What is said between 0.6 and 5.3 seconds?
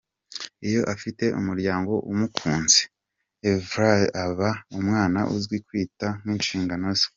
Iyo afite umuryango umukunze, Évrard aba umwana